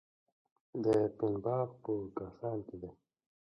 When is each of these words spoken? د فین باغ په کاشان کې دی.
د 0.83 0.85
فین 1.15 1.35
باغ 1.43 1.69
په 1.83 1.91
کاشان 2.17 2.57
کې 2.67 2.75
دی. 2.81 2.89